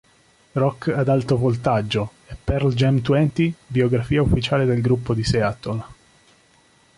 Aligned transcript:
Rock 0.55 0.87
ad 0.87 1.09
alto 1.09 1.37
voltaggio" 1.37 2.11
e 2.25 2.35
"Pearl 2.43 2.73
Jam 2.73 3.01
Twenty", 3.03 3.53
biografia 3.67 4.19
ufficiale 4.23 4.65
del 4.65 4.81
gruppo 4.81 5.13
di 5.13 5.23
Seattle. 5.23 5.83